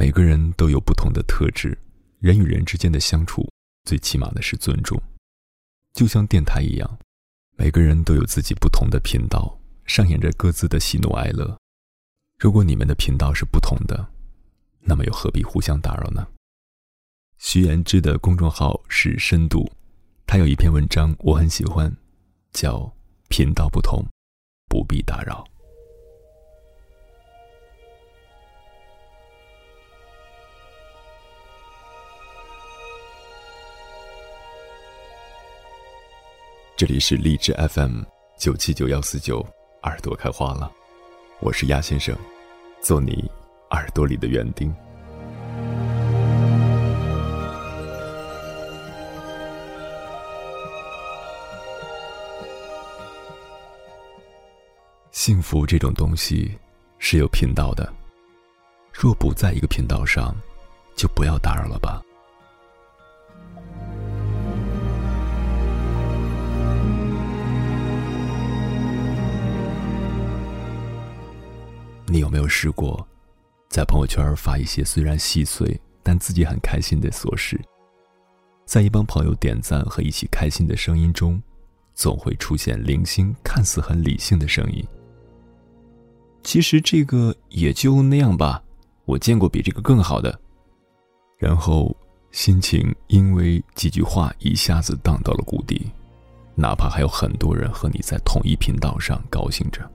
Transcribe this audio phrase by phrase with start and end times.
[0.00, 1.76] 每个人都有不同的特质，
[2.20, 3.46] 人与人之间的相处，
[3.84, 4.98] 最起码的是尊重。
[5.92, 6.98] 就像电台一样，
[7.58, 11.54] 每个人都有自己不同的频道，上演着各自的喜怒哀乐。
[12.38, 14.10] 如果你们的频道是不同的，
[14.80, 16.26] 那么又何必互相打扰呢？
[17.36, 19.70] 徐言之的公众号是深度，
[20.26, 21.94] 他有一篇文章我很喜欢，
[22.52, 22.90] 叫
[23.28, 24.02] “频道不同，
[24.66, 25.44] 不必打扰”。
[36.80, 38.00] 这里是荔枝 FM
[38.38, 39.46] 九七九幺四九，
[39.82, 40.72] 耳朵开花了，
[41.40, 42.16] 我是鸭先生，
[42.80, 43.30] 做你
[43.72, 44.74] 耳朵里的园丁。
[55.10, 56.58] 幸福这种东西
[56.96, 57.92] 是有频道的，
[58.90, 60.34] 若不在一个频道上，
[60.96, 62.00] 就不要打扰了吧。
[72.10, 73.06] 你有没有试过，
[73.68, 77.56] 在朋友圈发一些虽然细碎但自己很开心的琐事？
[78.66, 81.40] 在一帮朋友点赞和一起开心的声音中，
[81.94, 84.84] 总会出现零星、看似很理性的声音。
[86.42, 88.60] 其实这个也就那样吧，
[89.04, 90.36] 我见过比这个更好的。
[91.38, 91.96] 然后
[92.32, 95.86] 心情因为几句话一下子荡到了谷底，
[96.56, 99.88] 哪怕还有很多人和你在同一频道上高兴着。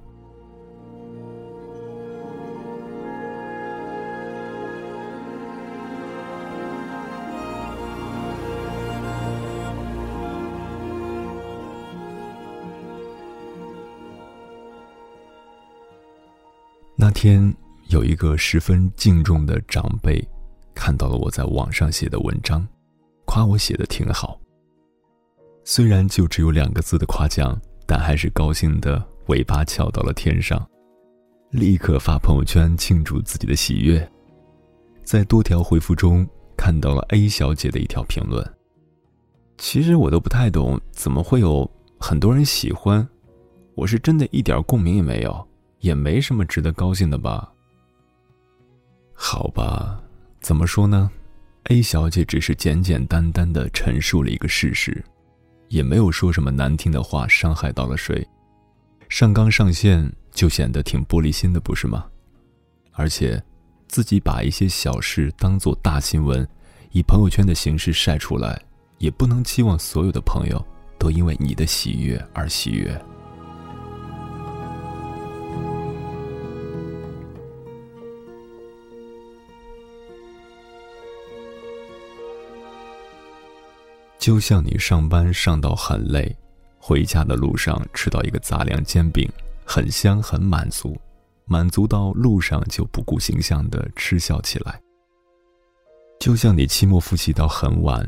[17.06, 17.56] 那天
[17.89, 20.20] 有一个十分敬重的长辈，
[20.73, 22.67] 看到了我在网上写的文章，
[23.25, 24.42] 夸我写的挺好。
[25.64, 27.55] 虽然就只有两个字的夸奖，
[27.86, 30.67] 但还是高兴的尾巴翘到了天上，
[31.52, 34.11] 立刻发朋友圈庆祝自己的喜悦。
[35.04, 36.27] 在多条回复中
[36.58, 38.43] 看到了 A 小姐的一条评论。
[39.60, 43.08] 其实我都不太懂，怎么会有很多人喜欢？
[43.76, 45.48] 我是真的一点共鸣也没有。
[45.86, 47.48] 也没什么值得高兴的吧。
[49.14, 50.02] 好吧，
[50.42, 51.12] 怎么说呢
[51.66, 55.06] ？A 小姐只是简简单单的陈述了一个事实，
[55.68, 58.28] 也没有说什么难听的话，伤害到了谁。
[59.10, 62.08] 上纲上线就显得挺玻璃心的，不是吗？
[62.94, 63.40] 而且，
[63.88, 66.48] 自己把一些小事当做大新闻，
[66.94, 68.60] 以朋友圈的形式晒出来，
[68.98, 70.66] 也不能期望所有的朋友
[70.98, 73.00] 都因为你的喜悦而喜悦。
[84.25, 86.36] 就像你上班上到很累，
[86.80, 89.31] 回家的路上吃到一个杂粮煎饼，
[89.63, 90.99] 很香很满足，
[91.45, 94.81] 满足到路上就不顾形象的吃笑起来。
[96.19, 98.03] 就像你期末复习到很晚，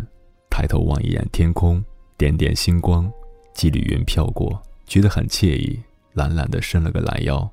[0.50, 1.86] 抬头望一眼天空，
[2.18, 3.08] 点点星光，
[3.54, 5.80] 几缕云飘过，觉得很惬意，
[6.14, 7.48] 懒懒的伸了个懒腰。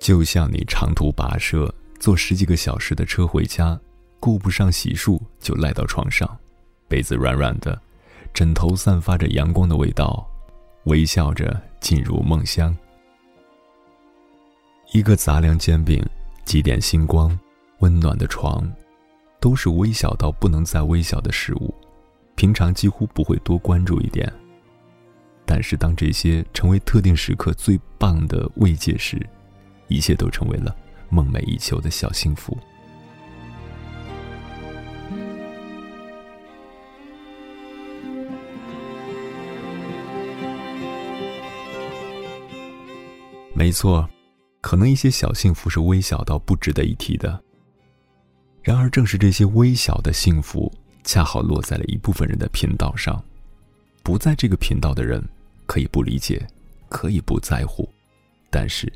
[0.00, 1.70] 就像你长途跋涉，
[2.00, 3.78] 坐十几个小时的车回家，
[4.18, 6.26] 顾不上洗漱就赖到床上。
[6.92, 7.80] 被子软软的，
[8.34, 10.28] 枕头散发着阳光的味道，
[10.84, 12.76] 微笑着进入梦乡。
[14.92, 16.04] 一个杂粮煎饼，
[16.44, 17.38] 几点星光，
[17.78, 18.70] 温暖的床，
[19.40, 21.74] 都是微小到不能再微小的事物，
[22.34, 24.30] 平常几乎不会多关注一点。
[25.46, 29.18] 但是当这些成为特定时刻最棒的慰藉时，
[29.88, 30.76] 一切都成为了
[31.08, 32.54] 梦寐以求的小幸福。
[43.62, 44.10] 没错，
[44.60, 47.40] 可能一些小幸福是微小到不值得一提的。
[48.60, 50.68] 然而，正是这些微小的幸福，
[51.04, 53.24] 恰好落在了一部分人的频道上。
[54.02, 55.22] 不在这个频道的人，
[55.64, 56.44] 可以不理解，
[56.88, 57.88] 可以不在乎，
[58.50, 58.92] 但是，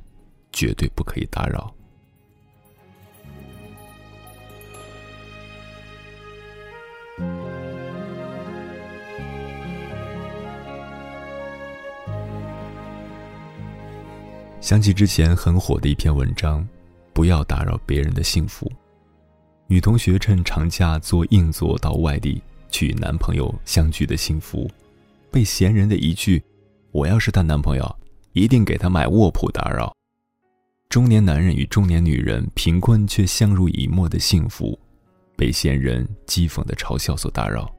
[0.50, 1.72] 绝对不可以打扰。
[14.66, 16.66] 想起之前很火的一篇文章，
[17.12, 18.68] 不要打扰别人的幸福。
[19.68, 24.68] 女同学趁长假坐硬座到外地去与男朋友相聚的幸福，
[25.30, 26.42] 被闲人的一句
[26.90, 27.96] “我要是她男朋友，
[28.32, 29.94] 一定给她买卧铺”打扰。
[30.88, 34.76] 中年男人与中年女人贫困却相濡以沫的幸福，
[35.36, 37.72] 被闲人讥讽的嘲笑所打扰；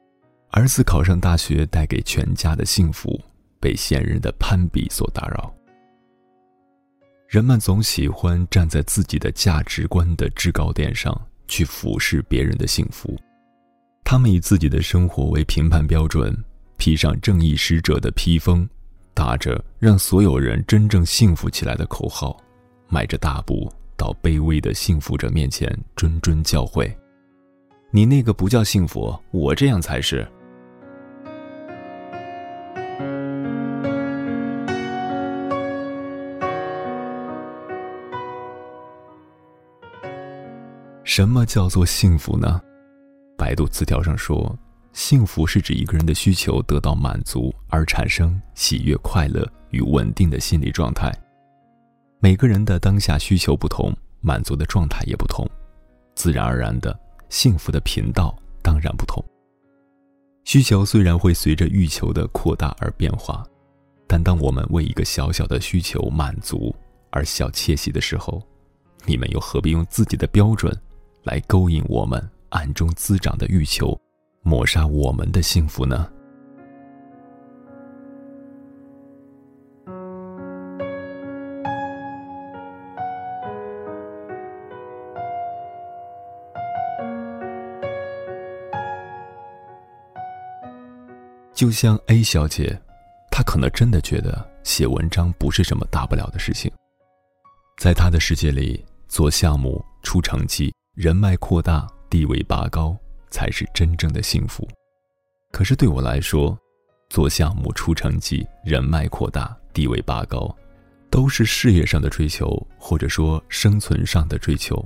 [0.52, 3.20] 儿子考上大学带给全家的幸福，
[3.60, 5.54] 被闲人的攀比所打扰。
[7.28, 11.14] 人们总喜欢站在自己的价值观的制高点上
[11.46, 13.20] 去俯视别人的幸福，
[14.06, 16.34] 他们以自己的生活为评判标准，
[16.78, 18.68] 披上正义使者的披风，
[19.14, 22.38] 打着让所有人真正幸福起来的口号。
[22.88, 26.90] 迈着大步到卑微的幸福者面前，谆谆教诲
[27.92, 30.26] ：“你那个不叫幸福，我这样才是。”
[41.18, 42.62] 什么叫做幸福呢？
[43.36, 44.56] 百度词条上说，
[44.94, 51.12] 幸福是指一个人的需求得到满足而产生喜悦、快乐与稳定的心理状态。
[52.20, 53.92] 每个人的当下需求不同，
[54.22, 55.44] 满足的状态也不同，
[56.14, 56.96] 自然而然的，
[57.30, 59.20] 幸福的频道当然不同。
[60.44, 63.44] 需求虽然会随着欲求的扩大而变化，
[64.06, 66.76] 但当我们为一个小小的需求满足
[67.10, 68.40] 而小窃喜的时候，
[69.08, 70.72] 你们又何必用自己的标准
[71.28, 74.00] 来勾引我们暗中滋长的欲求，
[74.44, 76.10] 抹杀我们的幸福呢？
[91.54, 92.80] 就像 A 小姐，
[93.30, 96.72] 她可能真的觉得写文章不是什么大不了的事情。
[97.78, 102.98] 在她的世界里，做项目、出成绩、人脉扩大、地位拔高，
[103.30, 104.68] 才是真正的幸福。
[105.52, 106.58] 可是对我来说，
[107.08, 110.50] 做项目、出成绩、人脉扩大、地位拔高，
[111.12, 112.50] 都是事业上的追求，
[112.80, 114.84] 或者说生存上的追求。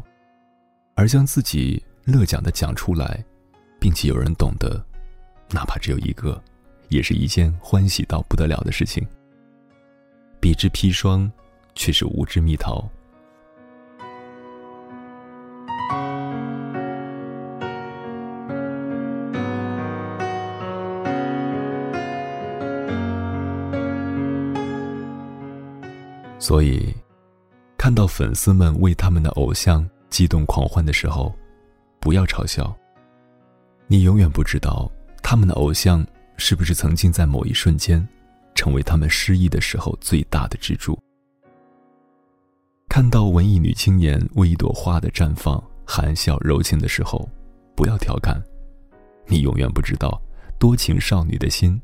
[0.96, 3.24] 而将自己乐讲的讲出来，
[3.80, 4.86] 并且有人懂得，
[5.52, 6.38] 哪怕只有一个。
[6.90, 9.08] 也是一件欢喜到不得了的事情。
[10.42, 11.32] 彼之砒霜，
[11.74, 12.86] 却是无之蜜桃。
[26.42, 26.92] 所以，
[27.78, 31.32] 看到粉丝们为他们的偶像激动狂欢的时候，
[32.00, 32.76] 不要嘲笑。
[33.86, 34.92] 你永远不知道
[35.22, 36.06] 他们的偶像。
[36.38, 38.06] 是不是曾经在某一瞬间，
[38.56, 40.98] 成为他们失意的时候最大的支柱？
[42.90, 47.30] 看到文艺女青年为一朵花的绽放含笑柔情的时候，
[47.76, 48.42] 不要调侃，
[49.28, 50.20] 你永远不知道
[50.58, 51.80] 多情少女的心，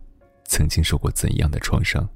[0.46, 2.10] 曾经受过怎样的创伤。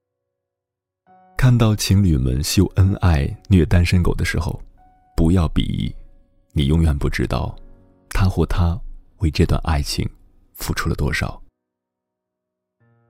[1.41, 4.61] 看到情侣们秀恩爱虐单身狗的时候，
[5.17, 5.91] 不要鄙夷，
[6.51, 7.55] 你永远不知道，
[8.11, 8.79] 他或她
[9.21, 10.07] 为这段爱情
[10.53, 11.41] 付出了多少。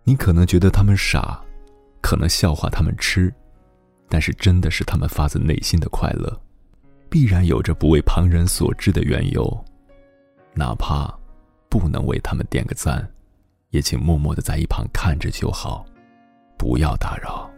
[0.05, 1.41] 你可能觉得他们傻，
[1.99, 3.33] 可能笑话他们痴，
[4.07, 6.41] 但是真的是他们发自内心的快乐，
[7.09, 9.65] 必然有着不为旁人所知的缘由。
[10.53, 11.13] 哪怕
[11.67, 13.05] 不能为他们点个赞，
[13.71, 15.85] 也请默默的在一旁看着就好，
[16.57, 17.51] 不要打扰。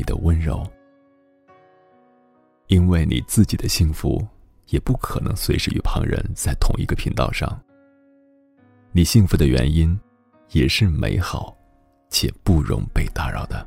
[0.00, 0.66] 你的温柔。
[2.68, 4.26] 因为你自己的幸福，
[4.68, 7.60] 也不可能随时与旁人在同一个频道上。
[8.92, 9.98] 你幸福的原因，
[10.52, 11.54] 也是美好，
[12.08, 13.66] 且不容被打扰的。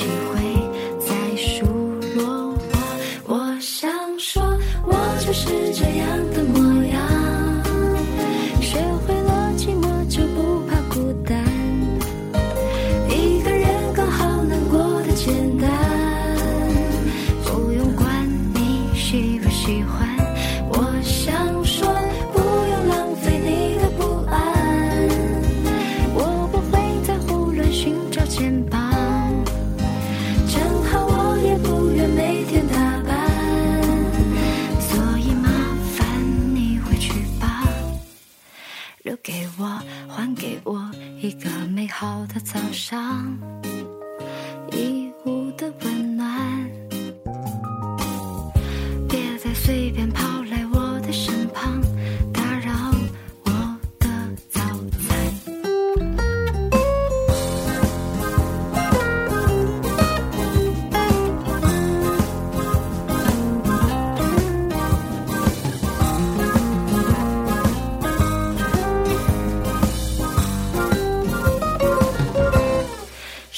[0.00, 0.49] 体会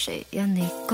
[0.04, 0.91] 谁让你哭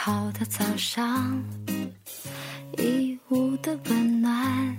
[0.00, 1.42] 好的早上
[2.76, 4.76] 一屋的温暖。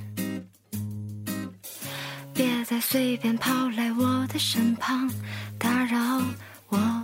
[2.33, 5.11] 别再随便跑来我的身旁
[5.57, 6.21] 打扰
[6.69, 6.99] 我